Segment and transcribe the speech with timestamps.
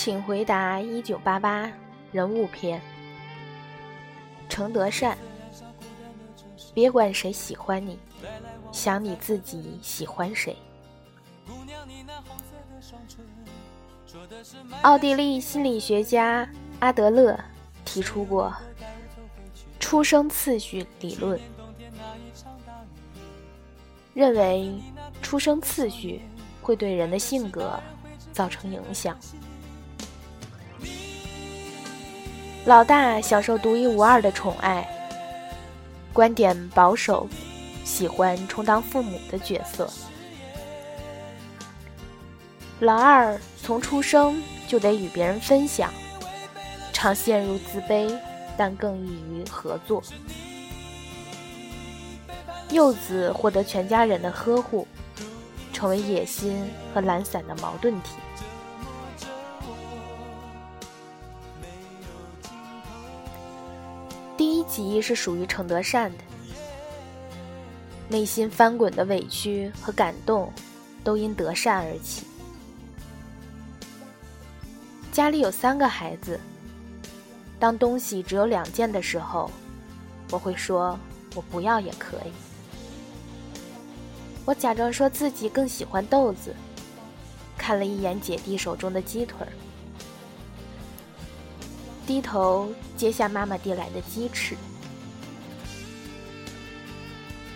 [0.00, 1.68] 请回答一九八八
[2.12, 2.80] 人物篇。
[4.48, 5.18] 程德善，
[6.72, 7.98] 别管谁喜欢你，
[8.70, 10.56] 想你自己喜欢谁。
[14.82, 17.36] 奥地利心理学家阿德勒
[17.84, 18.54] 提出过
[19.80, 21.40] 出生次序理论，
[24.14, 24.80] 认为
[25.20, 26.22] 出生次序
[26.62, 27.76] 会对人的性格
[28.32, 29.18] 造成影响。
[32.68, 34.86] 老大享受独一无二的宠爱，
[36.12, 37.26] 观点保守，
[37.82, 39.88] 喜欢充当父母的角色。
[42.80, 45.90] 老二从出生就得与别人分享，
[46.92, 48.14] 常陷入自卑，
[48.54, 50.02] 但更易于合作。
[52.68, 54.86] 幼子获得全家人的呵护，
[55.72, 58.10] 成为野心和懒散的矛盾体。
[64.78, 66.18] 第一是属于程德善的，
[68.08, 70.52] 内心翻滚的委屈和感动，
[71.02, 72.24] 都因德善而起。
[75.10, 76.38] 家里有三个孩子，
[77.58, 79.50] 当东西只有两件的时候，
[80.30, 80.96] 我会说
[81.34, 82.30] 我不要也可以。
[84.44, 86.54] 我假装说自己更喜欢豆子，
[87.56, 89.52] 看了一眼姐弟手中的鸡腿儿。
[92.06, 94.56] 低头接下妈妈递来的鸡翅。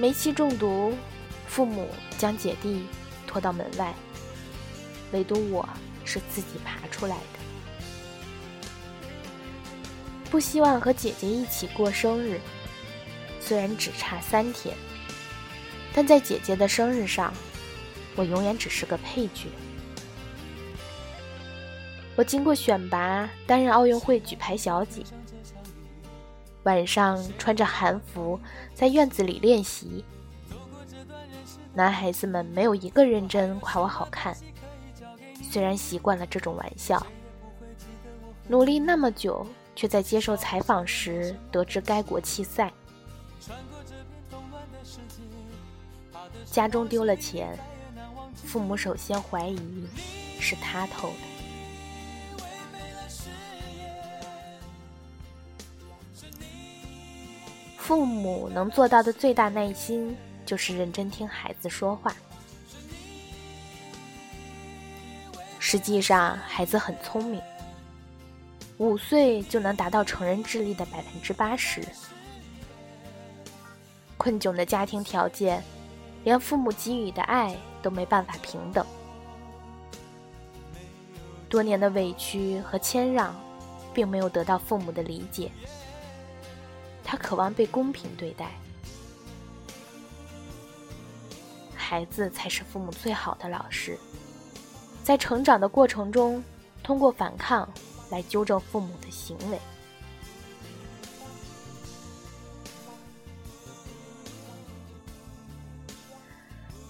[0.00, 0.94] 煤气中毒，
[1.48, 2.86] 父母将姐弟
[3.26, 3.92] 拖到门外，
[5.10, 5.68] 唯独我
[6.04, 7.38] 是自己爬出来的。
[10.30, 12.38] 不希望和姐姐一起过生日，
[13.40, 14.76] 虽然只差三天，
[15.92, 17.34] 但在姐姐的生日上，
[18.14, 19.48] 我永远只是个配角。
[22.14, 25.02] 我经过选拔，担任奥运会举牌小姐。
[26.64, 28.38] 晚上穿着韩服
[28.74, 30.04] 在院子里练习，
[31.72, 34.36] 男孩子们没有一个认真夸我好看。
[35.50, 37.06] 虽然习惯了这种玩笑，
[38.48, 42.72] 努力那么久，却在接受采访时得知该国弃赛。
[46.44, 47.58] 家中丢了钱，
[48.34, 49.86] 父母首先怀疑
[50.38, 51.27] 是他偷的。
[57.88, 62.14] 父母能做到的最大耐心，就是认真听孩子说话。
[65.58, 67.40] 实际上，孩子很聪明，
[68.76, 71.82] 五岁就能达到成人智力的百分之八十。
[74.18, 75.64] 困窘的家庭条件，
[76.24, 78.84] 连父母给予的爱都没办法平等。
[81.48, 83.34] 多年的委屈和谦让，
[83.94, 85.50] 并没有得到父母的理解。
[87.10, 88.50] 他渴望被公平对待，
[91.74, 93.98] 孩子才是父母最好的老师。
[95.02, 96.44] 在成长的过程中，
[96.82, 97.66] 通过反抗
[98.10, 99.58] 来纠正父母的行为。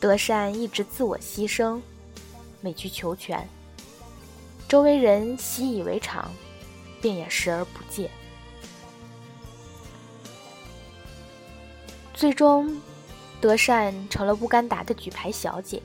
[0.00, 1.80] 德善一直自我牺牲，
[2.62, 3.48] 委曲求全，
[4.68, 6.28] 周围人习以为常，
[7.00, 8.10] 便也视而不见。
[12.20, 12.78] 最终，
[13.40, 15.82] 德善成了乌干达的举牌小姐，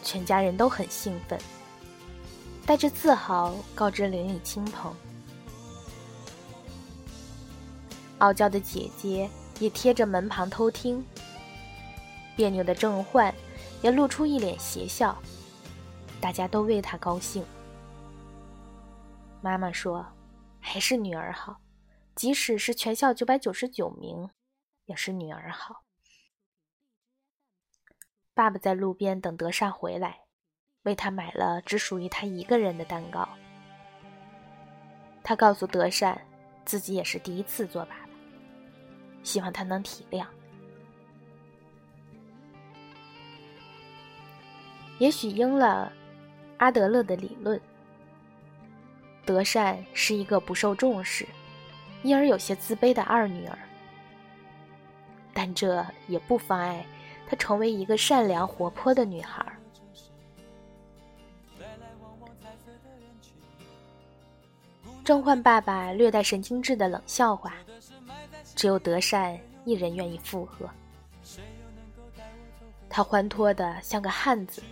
[0.00, 1.36] 全家人都很兴奋，
[2.64, 4.94] 带着自豪告知邻里亲朋。
[8.18, 9.28] 傲娇的姐姐
[9.58, 11.04] 也贴着门旁偷听，
[12.36, 13.34] 别扭的郑焕
[13.82, 15.20] 也露出一脸邪笑，
[16.20, 17.44] 大家都为她高兴。
[19.40, 20.06] 妈妈说
[20.62, 21.56] ：“还是女儿好，
[22.14, 24.30] 即使是全校九百九十九名。”
[24.86, 25.84] 也是女儿好。
[28.34, 30.20] 爸爸在路边等德善回来，
[30.82, 33.28] 为他买了只属于他一个人的蛋糕。
[35.22, 36.20] 他告诉德善，
[36.64, 38.08] 自己也是第一次做爸爸，
[39.22, 40.26] 希望他能体谅。
[44.98, 45.92] 也许应了
[46.58, 47.60] 阿德勒的理论，
[49.24, 51.26] 德善是一个不受重视，
[52.02, 53.58] 因而有些自卑的二女儿。
[55.36, 56.82] 但这也不妨碍
[57.28, 59.44] 她成为一个善良活泼的女孩。
[65.04, 67.52] 郑焕爸爸略带神经质的冷笑话，
[68.54, 70.68] 只有德善一人愿意附和。
[72.88, 74.62] 他欢脱的像个汉子，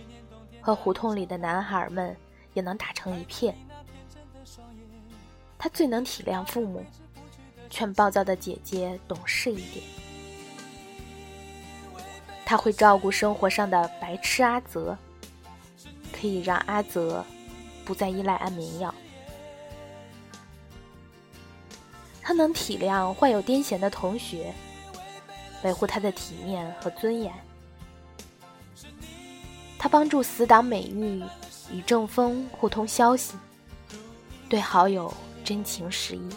[0.59, 2.17] 和胡同里的男孩们
[2.55, 3.55] 也能打成一片。
[5.59, 6.83] 他最能体谅父母，
[7.69, 9.85] 劝暴躁的姐姐懂事一点。
[12.45, 14.95] 他会照顾生活上的白痴阿泽，
[16.13, 17.25] 可以让阿泽
[17.83, 18.93] 不再依赖安眠药。
[22.21, 24.53] 他能体谅患有癫痫的同学，
[25.63, 27.33] 维护他的体面和尊严。
[29.77, 31.23] 他帮助死党美玉
[31.71, 33.35] 与正风互通消息，
[34.49, 35.13] 对好友
[35.43, 36.29] 真情实意。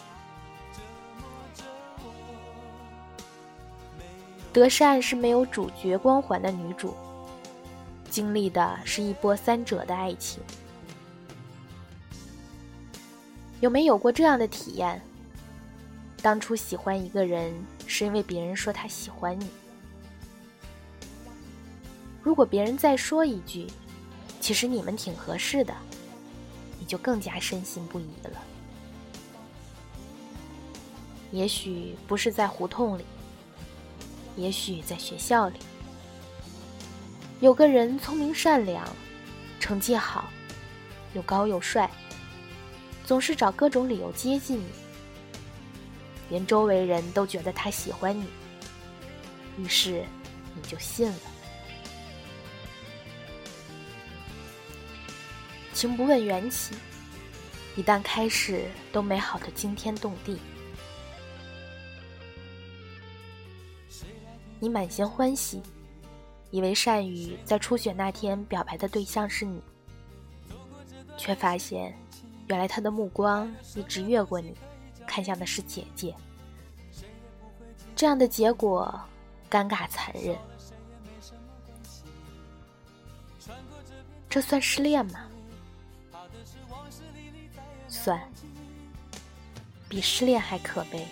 [4.51, 6.95] 德善是没有主角光环的女主，
[8.09, 10.41] 经历的是一波三折的爱情。
[13.61, 15.01] 有没有过这样的体验？
[16.21, 17.53] 当初喜欢一个人，
[17.85, 19.47] 是因为别人说他喜欢你。
[22.23, 23.67] 如果别人再说一句
[24.41, 25.73] “其实你们挺合适的”，
[26.79, 28.31] 你就更加深信不疑了。
[31.31, 33.05] 也许不是在胡同里，
[34.39, 35.59] 也许在学校里，
[37.41, 38.87] 有个人聪明善良，
[39.59, 40.29] 成绩好，
[41.13, 41.89] 又高又帅，
[43.05, 44.65] 总是找各种理由接近你。
[46.29, 48.27] 连周围人都觉得他喜欢你，
[49.57, 50.05] 于是
[50.55, 51.17] 你就信了。
[55.73, 56.75] 情不问缘起，
[57.75, 60.39] 一旦开始，都美好的惊天动地。
[64.59, 65.61] 你满心欢喜，
[66.51, 69.61] 以为善宇在初雪那天表白的对象是你，
[71.17, 71.97] 却发现，
[72.47, 74.55] 原来他的目光一直越过你。
[75.07, 76.13] 看向的是姐姐，
[77.95, 78.99] 这样的结果
[79.49, 80.37] 尴尬残忍。
[84.29, 85.21] 这算失恋吗？
[87.87, 88.21] 算，
[89.87, 91.07] 比失恋还可悲。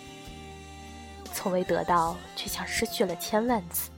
[1.37, 3.91] 从未得到，却像失去了千万次。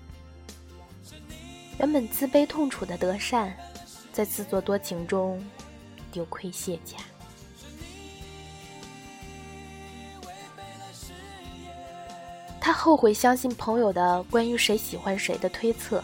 [1.77, 3.55] 原本自卑痛楚的德善，
[4.11, 5.41] 在自作多情中
[6.11, 6.97] 丢盔卸甲。
[12.59, 16.03] 他后悔相信朋友的关于谁喜欢谁的推测，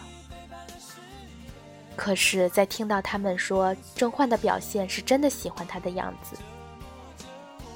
[1.94, 6.34] 可是，在听到他们说郑焕的表现是真的喜欢他的样子，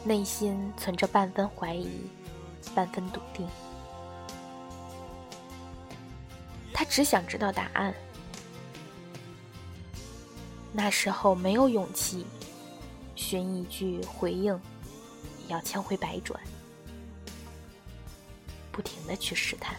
[0.02, 1.90] 内心存着半分怀疑，
[2.74, 3.46] 半分笃定。
[6.72, 7.94] 他只想知道答案，
[10.72, 12.24] 那时候没有勇气
[13.14, 14.58] 寻一句回应，
[15.48, 16.40] 要千回百转。
[18.72, 19.76] 不停的去试探，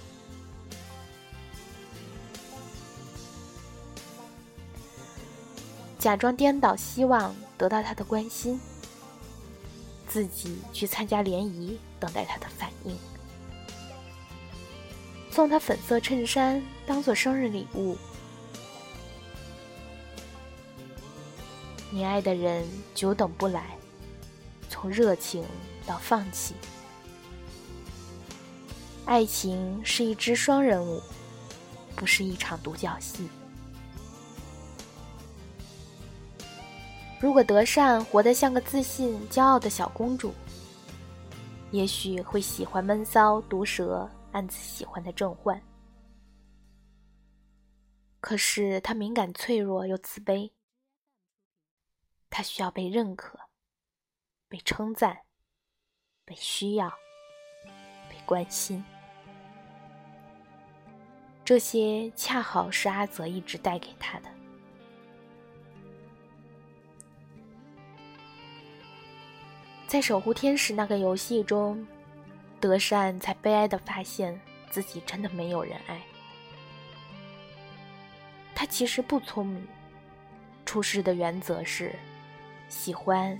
[5.97, 8.59] 假装颠倒，希望得到他的关心，
[10.07, 12.97] 自己去参加联谊，等待他的反应，
[15.29, 17.97] 送他粉色衬衫当做生日礼物。
[21.89, 22.65] 你爱的人
[22.95, 23.77] 久等不来，
[24.69, 25.43] 从热情
[25.85, 26.55] 到放弃。
[29.05, 31.01] 爱情是一支双人舞，
[31.95, 33.27] 不是一场独角戏。
[37.19, 40.33] 如果德善活得像个自信、骄傲的小公主，
[41.71, 45.61] 也许会喜欢闷骚、毒舌、暗自喜欢的郑焕。
[48.19, 50.51] 可是他敏感、脆弱又自卑，
[52.29, 53.39] 他需要被认可、
[54.47, 55.21] 被称赞、
[56.25, 56.89] 被需要、
[58.09, 58.83] 被关心。
[61.43, 64.40] 这些恰好是阿泽一直带给他的。
[69.91, 71.85] 在守护天使那个游戏中，
[72.61, 76.01] 德善才悲哀的发现自己真的没有人爱。
[78.55, 79.67] 他其实不聪明，
[80.65, 81.93] 处事的原则是
[82.69, 83.37] 喜欢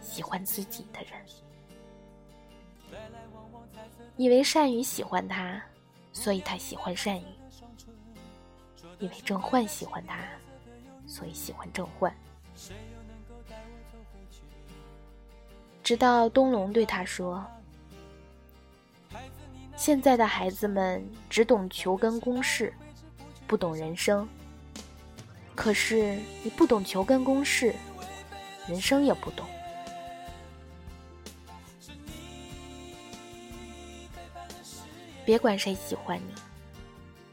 [0.00, 2.98] 喜欢自己的人，
[4.16, 5.62] 以为善宇喜欢他，
[6.14, 7.24] 所以他喜欢善宇。
[9.00, 10.16] 因为郑焕喜欢他，
[11.06, 12.10] 所以喜欢郑焕。
[15.90, 17.44] 直到东龙对他说
[19.76, 22.72] ：“现在的孩子们只懂求根公式，
[23.48, 24.28] 不懂人生。
[25.52, 27.74] 可是你不懂求根公式，
[28.68, 29.44] 人生也不懂。
[35.24, 36.32] 别管谁喜欢你。”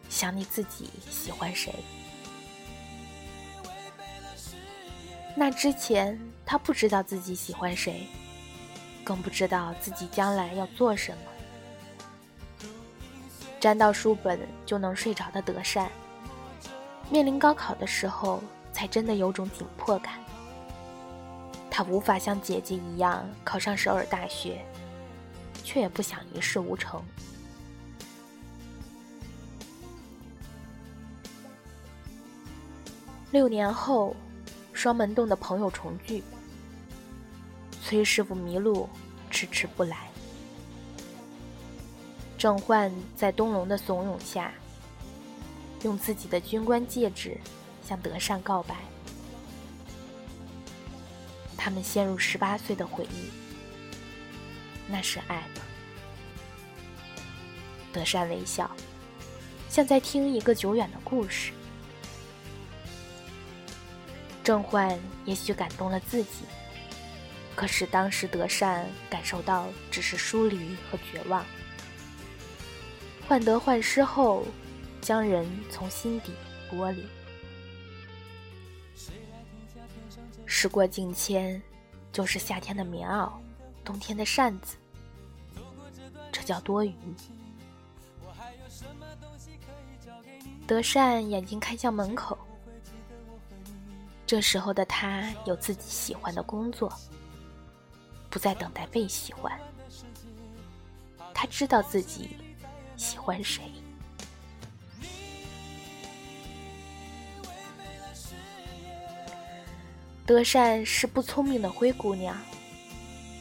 [0.09, 1.71] 想你自己喜欢谁？
[5.35, 8.07] 那之前他不知道自己喜欢谁，
[9.07, 12.67] 更不知道自己将来要做什么。
[13.57, 15.89] 沾到书本就能睡着的德善，
[17.09, 20.15] 面临高考的时候，才真的有种紧迫感。
[21.71, 24.61] 他无法像姐姐一样考上首尔大学，
[25.63, 27.01] 却也不想一事无成。
[33.31, 34.13] 六年后，
[34.73, 36.21] 双门洞的朋友重聚。
[37.87, 38.89] 崔师傅迷路，
[39.31, 40.09] 迟迟不来。
[42.37, 44.51] 郑焕在东龙的怂恿下，
[45.83, 47.37] 用自己的军官戒指
[47.87, 48.75] 向德善告白。
[51.55, 53.29] 他们陷入十八岁的回忆，
[54.89, 55.61] 那是爱吗？
[57.93, 58.69] 德善微笑，
[59.69, 61.53] 像在听一个久远的故事。
[64.43, 66.43] 郑焕也许感动了自己，
[67.57, 71.43] 可是当时德善感受到只是疏离和绝望。
[73.27, 74.45] 患得患失后，
[75.01, 76.31] 将人从心底
[76.69, 77.03] 剥离。
[80.45, 81.59] 时过境迁，
[82.13, 83.31] 就是夏天的棉袄，
[83.83, 84.77] 冬天的扇子，
[86.31, 86.93] 这叫多余。
[90.67, 92.37] 德善眼睛看向门口。
[94.27, 96.93] 这时候的他有自己喜欢的工作，
[98.29, 99.51] 不再等待被喜欢。
[101.33, 102.37] 他知道自己
[102.95, 103.71] 喜欢谁。
[110.25, 112.37] 德善是不聪明的灰姑娘，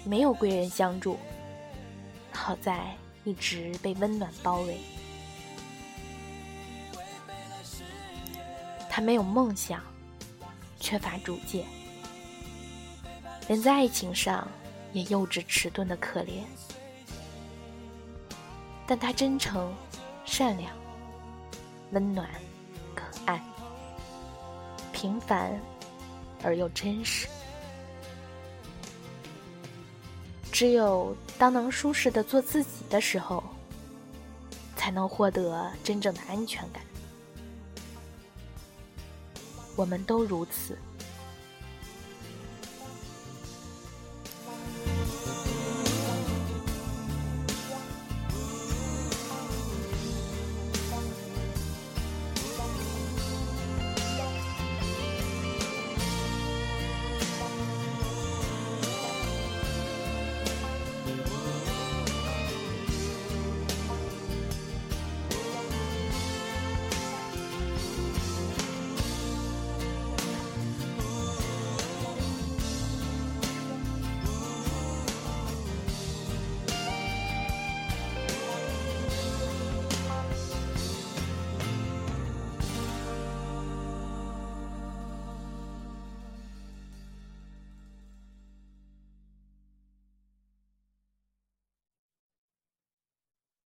[0.05, 1.19] 没有贵人相助，
[2.33, 4.79] 好在一直被温暖包围。
[8.89, 9.83] 他没有梦想。
[10.79, 11.67] 缺乏主见，
[13.49, 14.47] 人在爱情上
[14.93, 16.45] 也幼稚迟钝的可怜。
[18.87, 19.75] 但他真诚、
[20.25, 20.73] 善良、
[21.93, 22.29] 温暖、
[22.95, 23.43] 可爱，
[24.93, 25.61] 平凡
[26.43, 27.27] 而又真实。
[30.53, 33.43] 只有当能舒适的做自己的时候，
[34.75, 36.83] 才能获得真正的安全感。
[39.75, 40.79] 我们都如此，